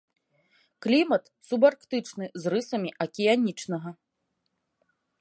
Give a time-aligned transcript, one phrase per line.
[0.85, 3.89] Клімат субарктычны, з рысамі акіянічнага.